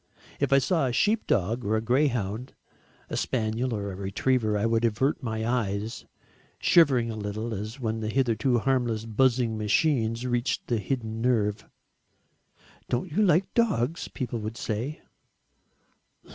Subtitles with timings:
[0.39, 2.55] If I saw a sheepdog, or a greyhound,
[3.11, 6.05] a spaniel or a retriever, I would avert my eyes,
[6.57, 11.67] shivering a little as when the hitherto harmless buzzing machine reaches the hidden nerve.
[12.89, 15.01] "Don't you like dogs?" people would say.